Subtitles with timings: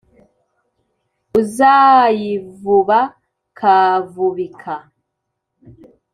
[1.39, 2.99] uzayivuba
[3.59, 4.73] kavubika,